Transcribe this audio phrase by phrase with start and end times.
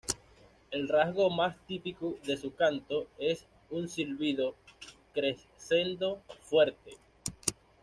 [0.71, 4.55] El rasgo más típico de su canto es un silbido
[5.13, 6.97] "crescendo" fuerte.